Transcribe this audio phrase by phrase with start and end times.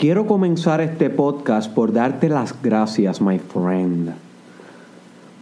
[0.00, 4.14] Quiero comenzar este podcast por darte las gracias, my friend,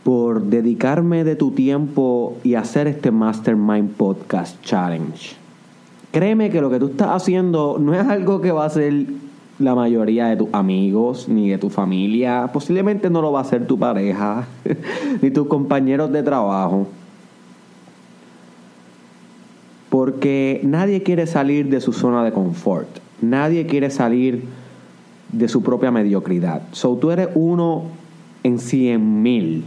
[0.03, 5.37] por dedicarme de tu tiempo y hacer este Mastermind Podcast Challenge.
[6.11, 9.07] Créeme que lo que tú estás haciendo no es algo que va a ser
[9.61, 12.51] la mayoría de tus amigos ni de tu familia.
[12.53, 14.49] Posiblemente no lo va a hacer tu pareja
[15.23, 16.89] ni tus compañeros de trabajo.
[19.89, 22.89] Porque nadie quiere salir de su zona de confort.
[23.21, 24.45] Nadie quiere salir
[25.33, 26.63] de su propia mediocridad.
[26.73, 27.85] So tú eres uno
[28.43, 29.65] en cien mil.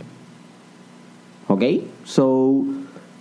[1.47, 1.63] ¿Ok?
[2.03, 2.63] So,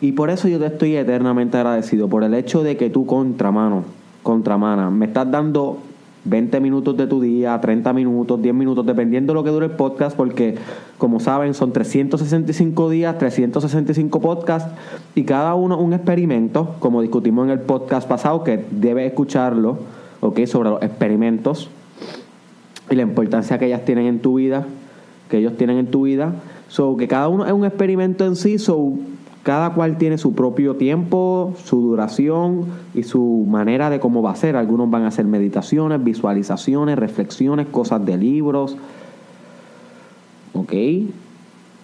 [0.00, 2.08] y por eso yo te estoy eternamente agradecido.
[2.08, 3.84] Por el hecho de que tú, contramano,
[4.22, 5.78] contramana, me estás dando
[6.24, 9.72] 20 minutos de tu día, 30 minutos, 10 minutos, dependiendo de lo que dure el
[9.72, 10.56] podcast, porque
[10.98, 14.70] como saben son 365 días, 365 podcasts
[15.14, 19.78] y cada uno un experimento, como discutimos en el podcast pasado, que debe escucharlo
[20.20, 20.46] ¿ok?
[20.46, 21.70] Sobre los experimentos
[22.90, 24.66] y la importancia que ellas tienen en tu vida,
[25.28, 26.34] que ellos tienen en tu vida.
[26.68, 28.94] So, que cada uno es un experimento en sí, so,
[29.42, 34.36] cada cual tiene su propio tiempo, su duración y su manera de cómo va a
[34.36, 34.56] ser.
[34.56, 38.76] Algunos van a hacer meditaciones, visualizaciones, reflexiones, cosas de libros.
[40.52, 40.72] ¿Ok?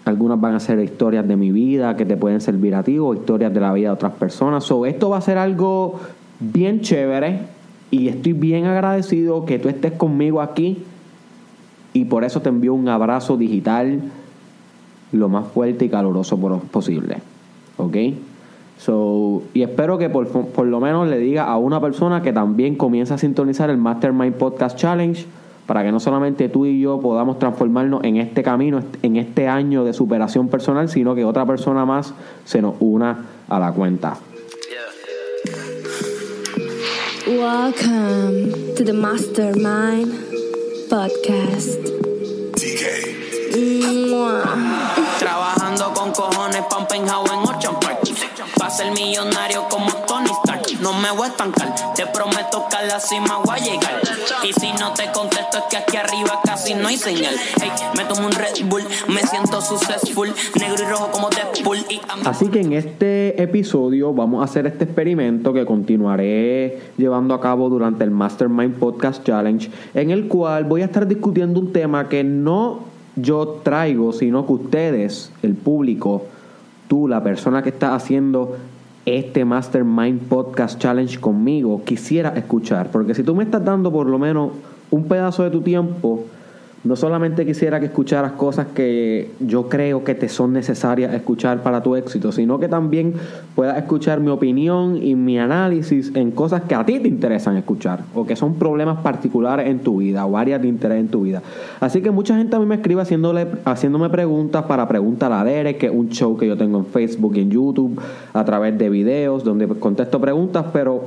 [0.05, 3.15] Algunas van a ser historias de mi vida que te pueden servir a ti o
[3.15, 4.65] historias de la vida de otras personas.
[4.65, 5.99] So, esto va a ser algo
[6.39, 7.56] bien chévere
[7.91, 10.85] y estoy bien agradecido que tú estés conmigo aquí
[11.93, 14.01] y por eso te envío un abrazo digital
[15.13, 16.39] lo más fuerte y caluroso
[16.71, 17.19] posible.
[17.77, 17.97] ¿Ok?
[18.79, 22.75] So, y espero que por, por, lo menos le diga a una persona que también
[22.75, 25.25] comienza a sintonizar el Mastermind Podcast Challenge
[25.67, 29.85] para que no solamente tú y yo podamos transformarnos en este camino, en este año
[29.85, 32.15] de superación personal, sino que otra persona más
[32.45, 34.17] se nos una a la cuenta.
[37.27, 40.15] Welcome to the Mastermind
[40.89, 41.83] Podcast.
[45.19, 47.99] Trabajando con cojones, Pampenhau en Ocean Park.
[48.57, 50.06] Pa' ser millonario como
[62.25, 67.69] Así que en este episodio vamos a hacer este experimento que continuaré llevando a cabo
[67.69, 72.25] durante el Mastermind Podcast Challenge, en el cual voy a estar discutiendo un tema que
[72.25, 72.81] no
[73.17, 76.25] yo traigo, sino que ustedes, el público,
[76.89, 78.57] tú, la persona que está haciendo
[79.07, 82.91] este Mastermind Podcast Challenge conmigo, quisiera escuchar.
[82.91, 84.51] Porque si tú me estás dando por lo menos
[84.91, 86.25] un pedazo de tu tiempo,
[86.87, 91.83] no solamente quisiera que escucharas cosas que yo creo que te son necesarias escuchar para
[91.83, 93.15] tu éxito, sino que también
[93.55, 98.01] puedas escuchar mi opinión y mi análisis en cosas que a ti te interesan escuchar
[98.15, 101.43] o que son problemas particulares en tu vida o áreas de interés en tu vida.
[101.81, 105.79] Así que mucha gente a mí me escribe haciéndole, haciéndome preguntas para Preguntar a Derek,
[105.79, 108.01] que es un show que yo tengo en Facebook y en YouTube
[108.33, 111.05] a través de videos donde contesto preguntas, pero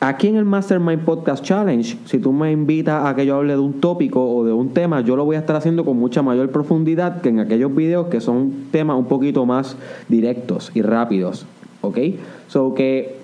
[0.00, 3.58] Aquí en el Mastermind Podcast Challenge, si tú me invitas a que yo hable de
[3.58, 6.50] un tópico o de un tema, yo lo voy a estar haciendo con mucha mayor
[6.50, 9.76] profundidad que en aquellos videos que son temas un poquito más
[10.08, 11.46] directos y rápidos.
[11.80, 11.98] ¿Ok?
[12.46, 13.16] So que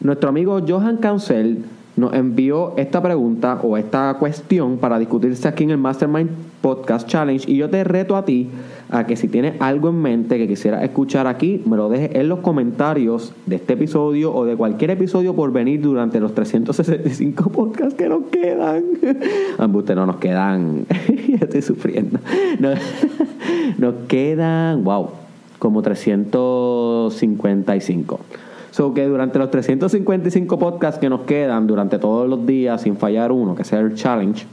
[0.00, 1.62] nuestro amigo Johan Cancel
[1.96, 6.30] nos envió esta pregunta o esta cuestión para discutirse aquí en el Mastermind
[6.62, 8.48] Podcast Challenge y yo te reto a ti
[8.88, 12.28] a que si tienes algo en mente que quisieras escuchar aquí, me lo dejes en
[12.28, 17.94] los comentarios de este episodio o de cualquier episodio por venir durante los 365 podcasts
[17.94, 18.84] que nos quedan.
[19.58, 20.86] Ambuste, no nos quedan.
[21.40, 22.18] estoy sufriendo.
[23.78, 25.08] nos quedan, wow,
[25.58, 28.20] como 355.
[28.70, 33.32] So que durante los 355 podcasts que nos quedan, durante todos los días, sin fallar
[33.32, 34.46] uno, que sea el challenge,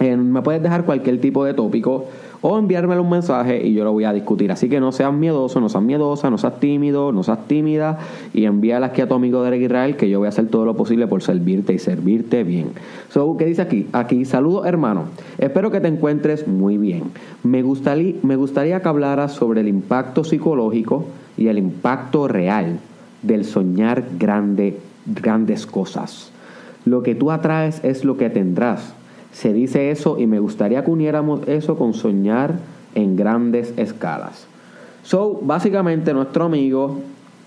[0.00, 2.06] me puedes dejar cualquier tipo de tópico
[2.42, 4.50] o enviármelo un mensaje y yo lo voy a discutir.
[4.50, 7.98] Así que no seas miedoso, no seas miedosa, no seas tímido, no seas tímida
[8.32, 10.74] y envíala aquí a tu amigo Derek Israel que yo voy a hacer todo lo
[10.74, 12.68] posible por servirte y servirte bien.
[13.10, 13.88] So, ¿qué dice aquí?
[13.92, 15.04] Aquí, saludos hermano.
[15.38, 17.04] Espero que te encuentres muy bien.
[17.42, 21.04] Me gustaría, me gustaría que hablaras sobre el impacto psicológico
[21.36, 22.78] y el impacto real
[23.22, 26.32] del soñar grande, grandes cosas.
[26.86, 28.94] Lo que tú atraes es lo que tendrás.
[29.32, 32.54] Se dice eso y me gustaría que uniéramos eso con soñar
[32.94, 34.46] en grandes escalas.
[35.02, 36.98] So, básicamente nuestro amigo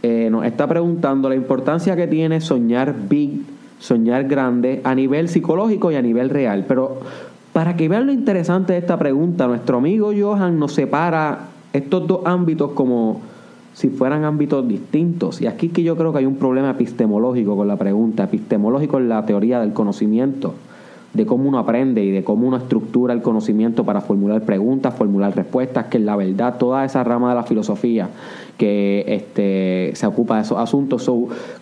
[0.01, 3.41] eh, nos está preguntando la importancia que tiene soñar big,
[3.79, 6.65] soñar grande a nivel psicológico y a nivel real.
[6.67, 6.99] Pero
[7.51, 12.21] para que vean lo interesante de esta pregunta, nuestro amigo Johan nos separa estos dos
[12.25, 13.21] ámbitos como
[13.73, 15.41] si fueran ámbitos distintos.
[15.41, 19.09] Y aquí que yo creo que hay un problema epistemológico con la pregunta, epistemológico en
[19.09, 20.53] la teoría del conocimiento.
[21.13, 25.35] De cómo uno aprende y de cómo uno estructura el conocimiento para formular preguntas, formular
[25.35, 28.09] respuestas, que es la verdad, toda esa rama de la filosofía
[28.57, 31.09] que este, se ocupa de esos asuntos.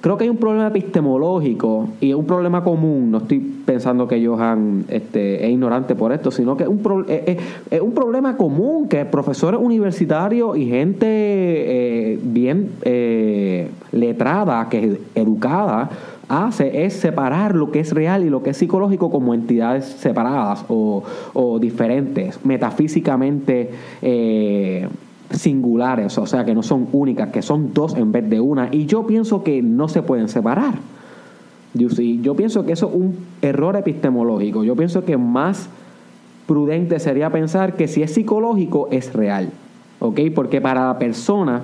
[0.01, 3.11] creo que hay un problema epistemológico y es un problema común.
[3.11, 7.81] No estoy pensando que Johan este, es ignorante por esto, sino que es un, es,
[7.81, 15.89] un problema común que profesores universitarios y gente eh, bien eh, letrada, que es educada,
[16.31, 20.65] hace es separar lo que es real y lo que es psicológico como entidades separadas
[20.69, 21.03] o,
[21.59, 24.87] diferentes, metafísicamente eh,
[25.31, 28.69] singulares, o sea, que no son únicas, que son dos en vez de una.
[28.71, 30.75] Y yo pienso que no se pueden separar.
[31.73, 34.63] Yo, yo pienso que eso es un error epistemológico.
[34.63, 35.69] Yo pienso que más
[36.47, 39.49] prudente sería pensar que si es psicológico es real.
[39.99, 40.19] ¿Ok?
[40.33, 41.61] Porque para la persona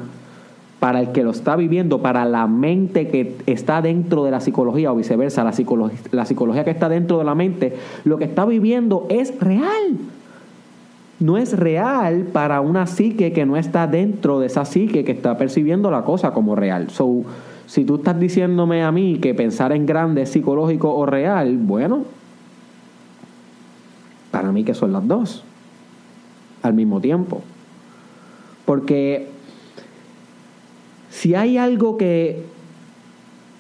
[0.79, 4.91] para el que lo está viviendo, para la mente que está dentro de la psicología
[4.91, 9.39] o viceversa, la psicología, que está dentro de la mente, lo que está viviendo es
[9.39, 9.97] real.
[11.19, 15.35] No es real para una psique que no está dentro de esa psique que está
[15.35, 16.91] percibiendo la cosa como real.
[16.91, 17.23] So,
[17.65, 22.03] si tú estás diciéndome a mí que pensar en grande es psicológico o real, bueno,
[24.29, 25.43] para mí que son las dos
[26.61, 27.41] al mismo tiempo.
[28.65, 29.36] Porque
[31.09, 32.43] si hay algo que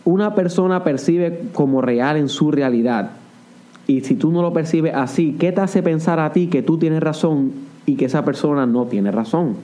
[0.05, 3.11] una persona percibe como real en su realidad,
[3.87, 6.77] y si tú no lo percibes así, ¿qué te hace pensar a ti que tú
[6.77, 7.53] tienes razón
[7.85, 9.55] y que esa persona no tiene razón?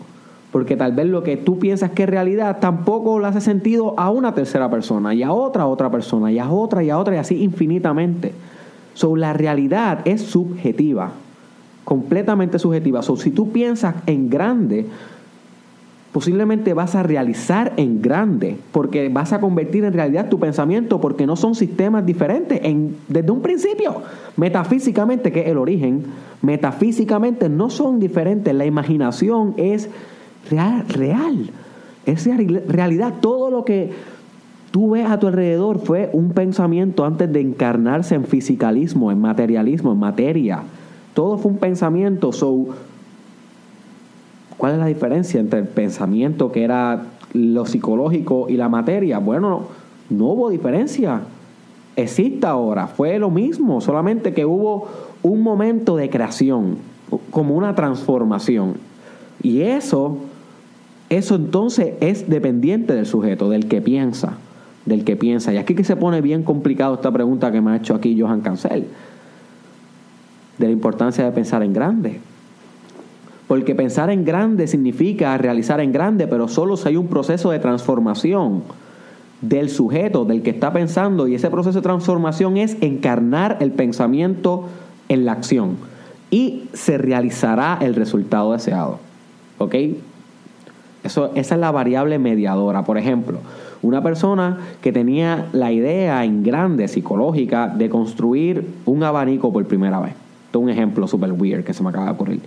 [0.54, 4.10] Porque tal vez lo que tú piensas que es realidad tampoco le hace sentido a
[4.12, 7.18] una tercera persona y a otra otra persona y a otra y a otra y
[7.18, 8.34] así infinitamente.
[8.94, 11.12] So, la realidad es subjetiva,
[11.84, 13.02] completamente subjetiva.
[13.02, 14.86] So, si tú piensas en grande,
[16.14, 21.26] posiblemente vas a realizar en grande, porque vas a convertir en realidad tu pensamiento, porque
[21.26, 24.04] no son sistemas diferentes en, desde un principio.
[24.38, 26.04] Metafísicamente, que es el origen,
[26.44, 28.54] metafísicamente no son diferentes.
[28.54, 29.90] La imaginación es
[30.52, 31.50] real, real.
[32.06, 32.28] es
[32.68, 33.16] realidad.
[33.20, 33.92] Todo lo que
[34.70, 39.92] tú ves a tu alrededor fue un pensamiento antes de encarnarse en fisicalismo, en materialismo,
[39.92, 40.62] en materia.
[41.16, 42.32] Todo fue un pensamiento.
[42.32, 42.68] So,
[44.64, 49.20] ¿Cuál es la diferencia entre el pensamiento que era lo psicológico y la materia?
[49.20, 49.64] Bueno,
[50.10, 51.20] no hubo diferencia.
[51.98, 54.88] Existe ahora, fue lo mismo, solamente que hubo
[55.22, 56.78] un momento de creación,
[57.30, 58.76] como una transformación.
[59.42, 60.20] Y eso,
[61.10, 64.38] eso entonces es dependiente del sujeto, del que piensa,
[64.86, 65.54] del que piensa.
[65.54, 68.40] Y aquí que se pone bien complicado esta pregunta que me ha hecho aquí Johan
[68.40, 68.88] Cancel,
[70.58, 72.22] de la importancia de pensar en grande.
[73.54, 77.60] Porque pensar en grande significa realizar en grande, pero solo si hay un proceso de
[77.60, 78.64] transformación
[79.42, 84.70] del sujeto, del que está pensando, y ese proceso de transformación es encarnar el pensamiento
[85.08, 85.78] en la acción.
[86.32, 88.98] Y se realizará el resultado deseado.
[89.60, 89.76] ¿Ok?
[91.04, 92.84] Eso, esa es la variable mediadora.
[92.84, 93.38] Por ejemplo,
[93.84, 100.00] una persona que tenía la idea en grande, psicológica, de construir un abanico por primera
[100.00, 100.14] vez.
[100.48, 102.42] Esto es un ejemplo super weird que se me acaba de ocurrir.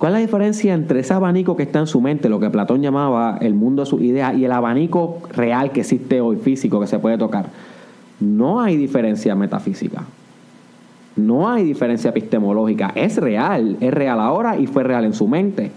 [0.00, 2.80] ¿Cuál es la diferencia entre ese abanico que está en su mente, lo que Platón
[2.80, 6.86] llamaba el mundo de sus ideas, y el abanico real que existe hoy, físico, que
[6.86, 7.50] se puede tocar?
[8.18, 10.04] No hay diferencia metafísica.
[11.16, 12.92] No hay diferencia epistemológica.
[12.94, 15.70] Es real, es real ahora y fue real en su mente.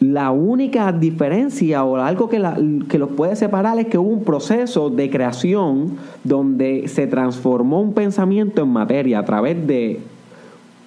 [0.00, 2.42] La única diferencia o algo que,
[2.90, 7.94] que los puede separar es que hubo un proceso de creación donde se transformó un
[7.94, 10.00] pensamiento en materia a través de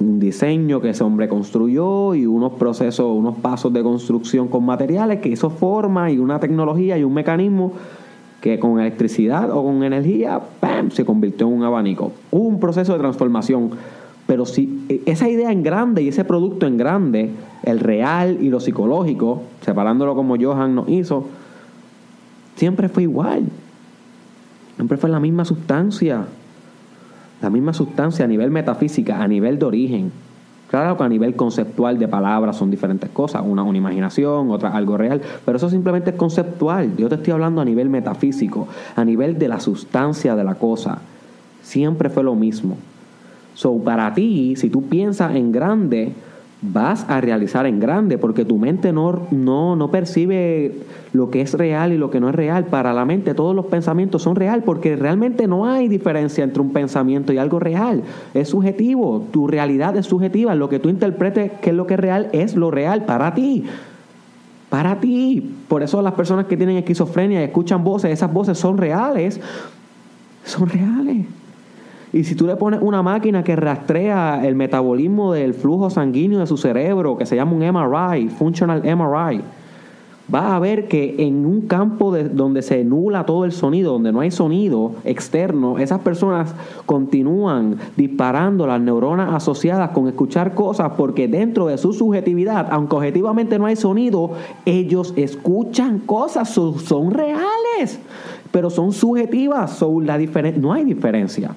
[0.03, 5.19] un diseño que ese hombre construyó y unos procesos, unos pasos de construcción con materiales
[5.19, 7.73] que hizo forma y una tecnología y un mecanismo
[8.41, 12.11] que con electricidad o con energía, ¡pam!, se convirtió en un abanico.
[12.29, 13.71] Un proceso de transformación,
[14.27, 17.29] pero si e, esa idea en grande y ese producto en grande,
[17.63, 21.25] el real y lo psicológico, separándolo como Johan nos hizo,
[22.57, 23.43] siempre fue igual.
[24.75, 26.25] Siempre fue la misma sustancia
[27.43, 30.11] la misma sustancia a nivel metafísica, a nivel de origen.
[30.69, 34.97] Claro que a nivel conceptual de palabras son diferentes cosas, una una imaginación, otra algo
[34.97, 36.97] real, pero eso simplemente es conceptual.
[36.97, 40.99] Yo te estoy hablando a nivel metafísico, a nivel de la sustancia de la cosa.
[41.61, 42.77] Siempre fue lo mismo.
[43.53, 46.13] So, para ti, si tú piensas en grande,
[46.71, 50.73] vas a realizar en grande, porque tu mente no, no, no percibe
[51.11, 52.65] lo que es real y lo que no es real.
[52.65, 56.71] Para la mente todos los pensamientos son real, porque realmente no hay diferencia entre un
[56.71, 58.03] pensamiento y algo real.
[58.33, 61.99] Es subjetivo, tu realidad es subjetiva, lo que tú interpretes que es lo que es
[61.99, 63.65] real es lo real para ti.
[64.69, 65.51] Para ti.
[65.67, 69.39] Por eso las personas que tienen esquizofrenia y escuchan voces, esas voces son reales
[70.45, 71.25] son reales.
[72.13, 76.45] Y si tú le pones una máquina que rastrea el metabolismo del flujo sanguíneo de
[76.45, 79.41] su cerebro, que se llama un MRI, Functional MRI,
[80.27, 84.11] vas a ver que en un campo de, donde se nula todo el sonido, donde
[84.11, 86.53] no hay sonido externo, esas personas
[86.85, 93.57] continúan disparando las neuronas asociadas con escuchar cosas porque dentro de su subjetividad, aunque objetivamente
[93.57, 94.33] no hay sonido,
[94.65, 97.99] ellos escuchan cosas, son, reales,
[98.51, 101.55] pero son subjetivas, no hay diferencia.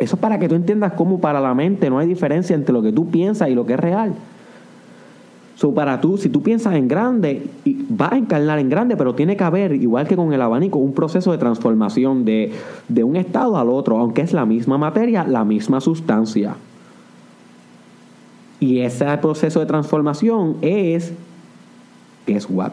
[0.00, 2.82] Eso es para que tú entiendas cómo para la mente no hay diferencia entre lo
[2.82, 4.14] que tú piensas y lo que es real.
[5.56, 7.48] So, para tú, si tú piensas en grande,
[7.88, 10.92] vas a encarnar en grande, pero tiene que haber, igual que con el abanico, un
[10.92, 12.52] proceso de transformación de,
[12.88, 16.56] de un estado al otro, aunque es la misma materia, la misma sustancia.
[18.60, 21.14] Y ese proceso de transformación es,
[22.26, 22.72] guess what?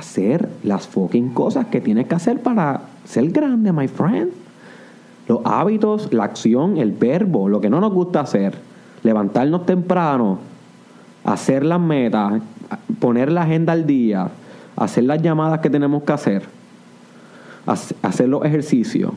[0.00, 4.32] Hacer las fucking cosas que tienes que hacer para ser grande, my friend.
[5.28, 8.54] Los hábitos, la acción, el verbo, lo que no nos gusta hacer.
[9.02, 10.38] Levantarnos temprano,
[11.24, 12.40] hacer las metas,
[12.98, 14.28] poner la agenda al día,
[14.76, 16.42] hacer las llamadas que tenemos que hacer,
[18.02, 19.12] hacer los ejercicios,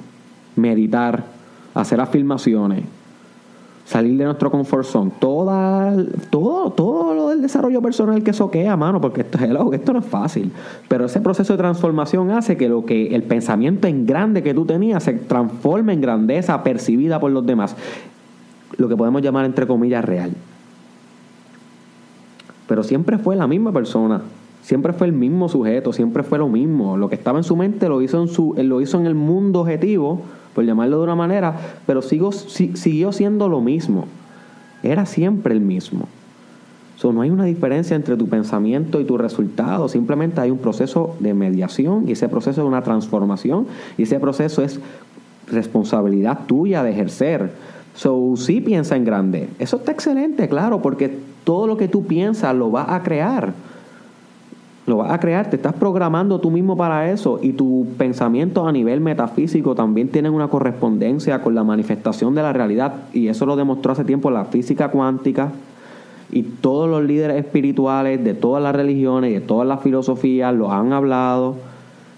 [0.56, 1.24] meditar,
[1.74, 2.84] hacer afirmaciones,
[3.86, 5.94] salir de nuestro comfort zone, toda,
[6.30, 9.38] todo, todo lo del desarrollo personal que soquea, mano, porque esto,
[9.74, 10.52] esto no es fácil.
[10.88, 14.66] Pero ese proceso de transformación hace que lo que el pensamiento en grande que tú
[14.66, 17.76] tenías se transforme en grandeza percibida por los demás.
[18.78, 20.32] Lo que podemos llamar entre comillas real.
[22.68, 24.22] Pero siempre fue la misma persona.
[24.62, 26.96] Siempre fue el mismo sujeto, siempre fue lo mismo.
[26.96, 29.60] Lo que estaba en su mente lo hizo en, su, lo hizo en el mundo
[29.60, 30.22] objetivo
[30.54, 34.06] por llamarlo de una manera, pero siguió siendo lo mismo.
[34.84, 36.08] Era siempre el mismo.
[36.96, 41.16] So, no hay una diferencia entre tu pensamiento y tu resultado, simplemente hay un proceso
[41.20, 43.68] de mediación y ese proceso es una transformación
[43.98, 44.80] y ese proceso es
[45.52, 47.52] responsabilidad tuya de ejercer.
[47.96, 49.50] So, sí piensa en grande.
[49.60, 53.54] Eso está excelente, claro, porque todo lo que tú piensas lo vas a crear
[54.86, 58.72] lo vas a crear, te estás programando tú mismo para eso y tu pensamiento a
[58.72, 62.94] nivel metafísico también tienen una correspondencia con la manifestación de la realidad.
[63.14, 65.52] Y eso lo demostró hace tiempo la física cuántica
[66.32, 70.72] y todos los líderes espirituales de todas las religiones y de todas las filosofías lo
[70.72, 71.56] han hablado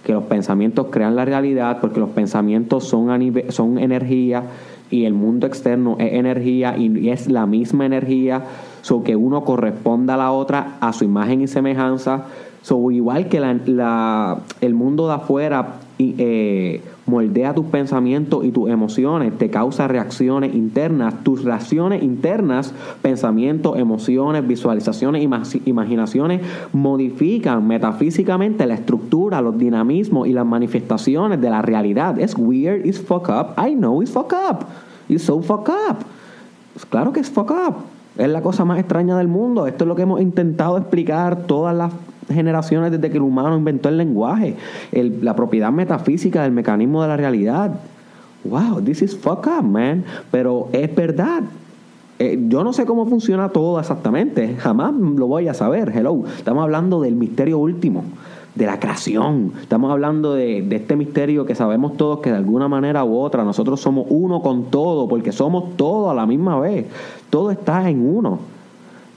[0.06, 3.10] que los pensamientos crean la realidad porque los pensamientos son,
[3.50, 4.44] son energía
[4.92, 8.44] y el mundo externo es energía y es la misma energía,
[8.84, 12.26] so que uno corresponda a la otra a su imagen y semejanza,
[12.66, 19.38] So, igual que la, el mundo de afuera eh, moldea tus pensamientos y tus emociones,
[19.38, 25.24] te causa reacciones internas, tus reacciones internas, pensamientos, emociones, visualizaciones,
[25.66, 26.42] imaginaciones,
[26.74, 32.20] modifican metafísicamente la estructura, los dinamismos y las manifestaciones de la realidad.
[32.20, 33.64] Es weird, it's fuck up.
[33.64, 34.66] I know it's fuck up.
[35.08, 35.98] It's so fuck up.
[36.74, 37.76] Pues claro que es fuck up.
[38.18, 39.68] Es la cosa más extraña del mundo.
[39.68, 41.92] Esto es lo que hemos intentado explicar todas las
[42.28, 44.56] generaciones desde que el humano inventó el lenguaje,
[44.92, 47.72] la propiedad metafísica del mecanismo de la realidad.
[48.44, 50.04] Wow, this is fuck up, man.
[50.32, 51.44] Pero es verdad.
[52.18, 55.92] Eh, yo no sé cómo funciona todo exactamente, jamás lo voy a saber.
[55.94, 58.06] Hello, estamos hablando del misterio último,
[58.56, 59.52] de la creación.
[59.62, 63.44] Estamos hablando de, de este misterio que sabemos todos que de alguna manera u otra
[63.44, 66.86] nosotros somos uno con todo, porque somos todo a la misma vez.
[67.30, 68.55] Todo está en uno.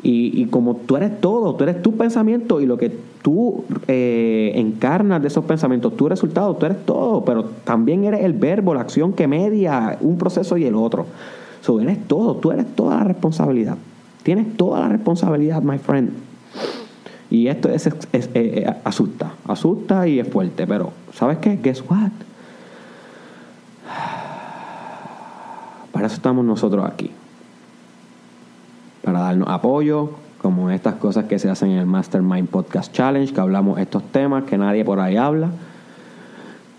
[0.02, 5.20] Y, como tú eres todo, tú eres tu pensamiento y lo que tú eh, encarnas
[5.20, 9.12] de esos pensamientos, tu resultado, tú eres todo, pero también eres el verbo, la acción
[9.12, 11.06] que media un proceso y el otro.
[11.62, 13.76] So, eres todo, tú eres toda la responsabilidad.
[14.22, 16.10] Tienes toda la responsabilidad, my friend.
[17.28, 21.58] Y esto es, es, eh, asusta, asusta y es fuerte, pero ¿sabes qué?
[21.60, 22.12] Guess what?
[25.92, 27.10] Para eso estamos nosotros aquí
[29.08, 30.10] para darnos apoyo,
[30.42, 34.44] como estas cosas que se hacen en el Mastermind Podcast Challenge, que hablamos estos temas
[34.44, 35.48] que nadie por ahí habla.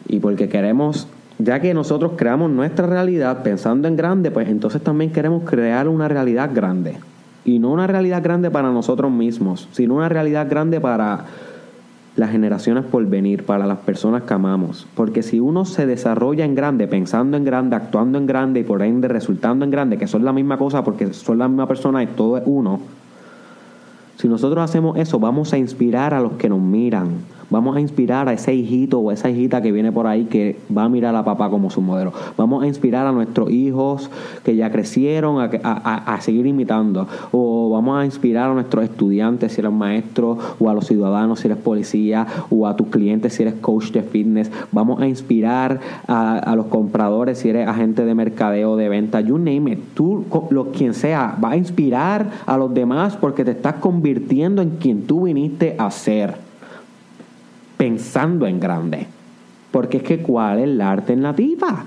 [0.08, 1.08] Y porque queremos,
[1.40, 6.08] ya que nosotros creamos nuestra realidad pensando en grande, pues entonces también queremos crear una
[6.08, 6.98] realidad grande.
[7.46, 11.26] Y no una realidad grande para nosotros mismos, sino una realidad grande para
[12.20, 14.86] las generaciones por venir, para las personas que amamos.
[14.94, 18.82] Porque si uno se desarrolla en grande, pensando en grande, actuando en grande y por
[18.82, 22.08] ende resultando en grande, que son la misma cosa porque son la misma persona y
[22.08, 22.82] todo es uno,
[24.18, 27.08] si nosotros hacemos eso, vamos a inspirar a los que nos miran,
[27.50, 30.84] Vamos a inspirar a ese hijito o esa hijita que viene por ahí que va
[30.84, 32.14] a mirar a papá como su modelo.
[32.38, 34.10] Vamos a inspirar a nuestros hijos
[34.44, 37.08] que ya crecieron a, a seguir imitando.
[37.32, 41.48] O vamos a inspirar a nuestros estudiantes si eres maestro o a los ciudadanos si
[41.48, 44.52] eres policía o a tus clientes si eres coach de fitness.
[44.72, 49.72] Vamos a inspirar a, los compradores si eres agente de mercadeo, de venta, you name
[49.72, 49.80] it.
[49.94, 54.72] Tú, lo, quien sea, va a inspirar a los demás porque te estás convirtiendo en
[54.72, 56.49] quien tú viniste a ser.
[57.80, 59.08] Pensando en grande.
[59.72, 61.86] Porque es que ¿cuál es la alternativa?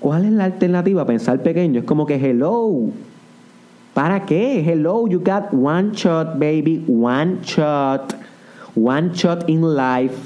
[0.00, 1.06] ¿Cuál es la alternativa?
[1.06, 2.90] Pensar pequeño es como que hello.
[3.94, 4.60] ¿Para qué?
[4.60, 8.12] Hello, you got one shot, baby, one shot.
[8.74, 10.16] One shot in life.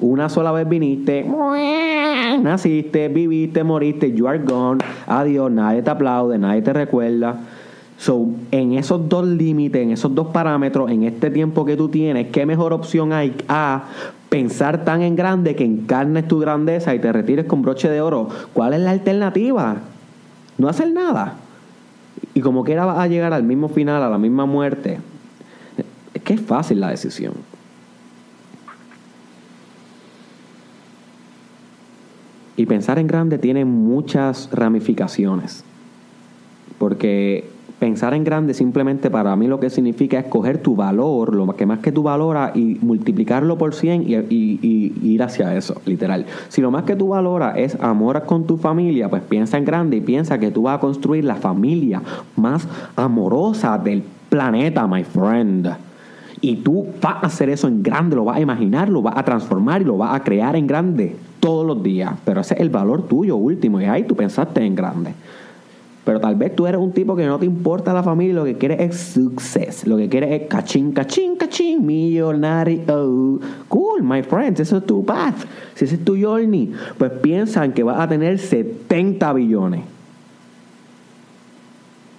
[0.00, 1.24] Una sola vez viniste,
[2.42, 4.78] naciste, viviste, moriste, you are gone.
[5.08, 7.36] Adiós, nadie te aplaude, nadie te recuerda.
[7.98, 12.28] So, en esos dos límites, en esos dos parámetros, en este tiempo que tú tienes,
[12.28, 13.86] ¿qué mejor opción hay a
[14.28, 18.28] pensar tan en grande que encarnes tu grandeza y te retires con broche de oro?
[18.52, 19.78] ¿Cuál es la alternativa?
[20.58, 21.34] No hacer nada.
[22.34, 25.00] Y como quiera vas a llegar al mismo final, a la misma muerte.
[26.14, 27.34] Es que es fácil la decisión.
[32.56, 35.64] Y pensar en grande tiene muchas ramificaciones.
[36.78, 41.46] Porque pensar en grande simplemente para mí lo que significa es coger tu valor, lo
[41.54, 46.26] que más que tú valoras, y multiplicarlo por 100 y, ir hacia eso, literal.
[46.48, 49.98] Si lo más que tú valoras es amor con tu familia, pues piensa en grande
[49.98, 52.02] y piensa que tú vas a construir la familia
[52.36, 52.66] más
[52.96, 55.68] amorosa del planeta, my friend.
[56.40, 59.24] Y tú vas a hacer eso en grande, lo vas a imaginar, lo vas a
[59.24, 62.12] transformar y lo vas a crear en grande todos los días.
[62.24, 63.80] Pero ese es el valor tuyo último.
[63.80, 65.14] Y ahí tú pensaste en grande.
[66.08, 68.54] Pero tal vez tú eres un tipo que no te importa la familia, lo que
[68.54, 73.38] quieres es success, lo que quieres es cachín, cachín, cachín, millonario.
[73.68, 75.34] Cool, my friends, eso es tu path.
[75.74, 79.82] Si ese es tu journey, pues piensan que vas a tener 70 billones.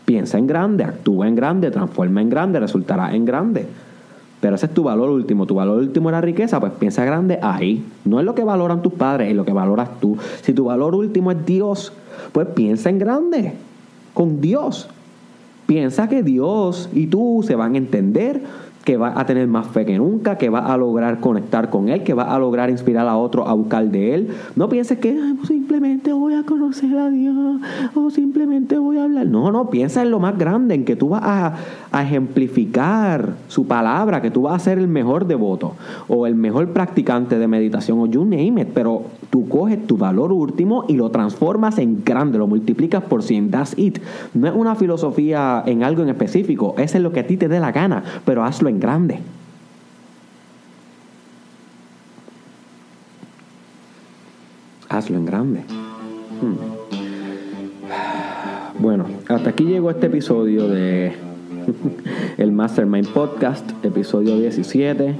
[0.05, 3.65] Piensa en grande, actúa en grande, transforma en grande, resultará en grande.
[4.39, 5.47] Pero ese es tu valor último.
[5.47, 7.83] Tu valor último es la riqueza, pues piensa grande ahí.
[8.05, 10.15] No es lo que valoran tus padres, es lo que valoras tú.
[10.43, 11.91] Si tu valor último es Dios,
[12.31, 13.55] pues piensa en grande,
[14.13, 14.89] con Dios.
[15.65, 18.41] Piensa que Dios y tú se van a entender,
[18.85, 22.03] que va a tener más fe que nunca, que va a lograr conectar con Él,
[22.03, 24.29] que va a lograr inspirar a otro a buscar de Él.
[24.55, 27.61] No pienses que simplemente voy a conocer a Dios
[27.93, 29.27] o simplemente voy a hablar.
[29.27, 31.55] No, no, piensa en lo más grande, en que tú vas a,
[31.91, 35.73] a ejemplificar su palabra, que tú vas a ser el mejor devoto
[36.07, 40.31] o el mejor practicante de meditación o you name it, pero tú coges tu valor
[40.31, 43.99] último y lo transformas en grande, lo multiplicas por 100, that's it.
[44.33, 47.47] No es una filosofía en algo en específico, eso es lo que a ti te
[47.47, 49.19] dé la gana, pero hazlo en grande.
[54.89, 55.59] Hazlo en grande.
[56.41, 56.79] Hmm.
[58.79, 61.13] Bueno, hasta aquí llegó este episodio de
[62.37, 65.15] el Mastermind Podcast, episodio 17.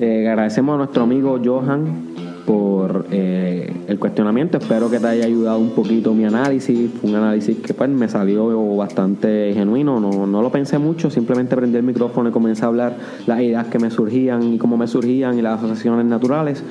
[0.00, 2.11] Eh, agradecemos a nuestro amigo Johan
[2.46, 4.58] por eh, el cuestionamiento.
[4.58, 6.90] Espero que te haya ayudado un poquito mi análisis.
[7.02, 10.00] Un análisis que pues, me salió bastante genuino.
[10.00, 13.66] No, no lo pensé mucho, simplemente prendí el micrófono y comencé a hablar las ideas
[13.66, 16.62] que me surgían y cómo me surgían y las asociaciones naturales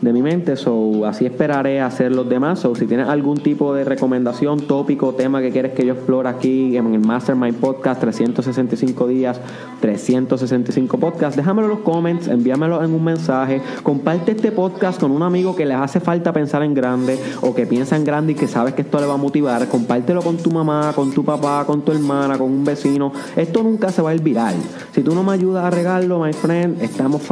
[0.00, 0.56] de mi mente.
[0.56, 2.60] So, así esperaré hacer los demás.
[2.60, 6.76] So, si tienes algún tipo de recomendación, tópico, tema que quieres que yo explore aquí
[6.76, 9.40] en el Mastermind Podcast 365 días,
[9.80, 13.60] 365 podcasts, déjamelo en los comments, envíamelo en un mensaje.
[13.82, 17.66] Comparte este podcast con un amigo que les hace falta pensar en grande o que
[17.66, 19.66] piensa en grande y que sabes que esto le va a motivar.
[19.68, 23.12] Compártelo con tu mamá, con tu papá, con tu hermana, con un vecino.
[23.34, 24.54] Esto nunca se va a ir viral.
[24.92, 27.22] Si tú no me ayudas a regarlo, my friend, estamos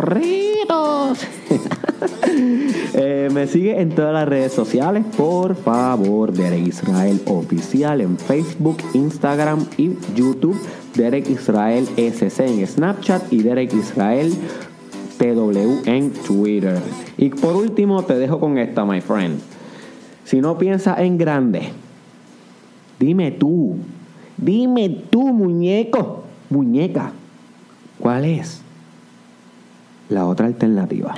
[2.97, 8.79] Eh, me sigue en todas las redes sociales, por favor, Derek Israel Oficial en Facebook,
[8.93, 10.57] Instagram y YouTube.
[10.95, 14.33] Derek Israel SC en Snapchat y Derek Israel
[15.19, 16.79] PW en Twitter.
[17.17, 19.41] Y por último, te dejo con esta, my friend.
[20.25, 21.71] Si no piensas en grande,
[22.99, 23.77] dime tú,
[24.37, 27.13] dime tú, muñeco, muñeca,
[27.99, 28.64] ¿cuál es
[30.09, 31.15] la otra alternativa.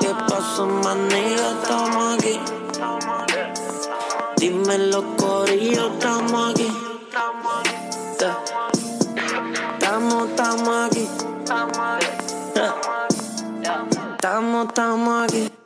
[0.00, 1.50] ¿Qué pasó, manía?
[1.62, 2.40] Estamos aquí.
[4.36, 6.68] Dime los corillos, estamos aquí.
[8.20, 8.34] Eh.
[9.78, 11.08] Estamos, estamos aquí.
[12.56, 12.70] Eh.
[14.14, 15.03] Estamos, estamos